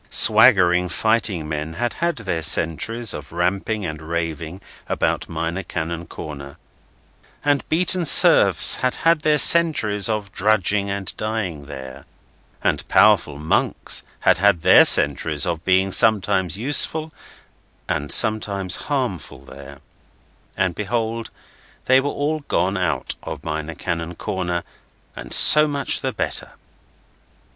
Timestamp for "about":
4.89-5.29